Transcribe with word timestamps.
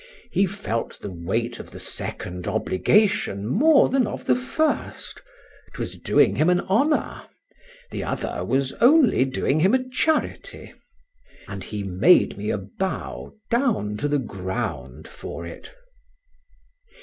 He 0.31 0.47
felt 0.47 0.99
the 0.99 1.11
weight 1.11 1.59
of 1.59 1.69
the 1.69 1.79
second 1.79 2.47
obligation 2.47 3.45
more 3.47 3.87
than 3.87 4.07
of 4.07 4.25
the 4.25 4.35
first,—'twas 4.35 5.99
doing 5.99 6.37
him 6.37 6.49
an 6.49 6.61
honour,—the 6.61 8.03
other 8.03 8.43
was 8.43 8.73
only 8.81 9.25
doing 9.25 9.59
him 9.59 9.75
a 9.75 9.87
charity;—and 9.89 11.65
he 11.65 11.83
made 11.83 12.35
me 12.35 12.49
a 12.49 12.57
bow 12.57 13.33
down 13.51 13.95
to 13.97 14.07
the 14.07 14.17
ground 14.17 15.07
for 15.07 15.45
it. 15.45 15.69